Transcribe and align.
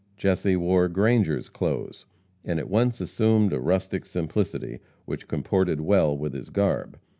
Jesse 0.17 0.55
wore 0.55 0.87
Grangers' 0.89 1.47
clothes, 1.47 2.07
and 2.43 2.57
at 2.57 2.67
once 2.71 3.01
assumed 3.01 3.53
a 3.53 3.59
rustic 3.59 4.07
simplicity 4.07 4.79
which 5.05 5.27
comported 5.27 5.79
well 5.79 6.17
with 6.17 6.33
his 6.33 6.49
garb. 6.49 6.97